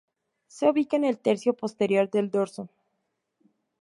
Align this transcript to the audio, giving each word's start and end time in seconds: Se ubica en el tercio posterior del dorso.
Se 0.47 0.67
ubica 0.67 0.97
en 0.97 1.05
el 1.05 1.19
tercio 1.19 1.53
posterior 1.53 2.09
del 2.09 2.31
dorso. 2.31 2.69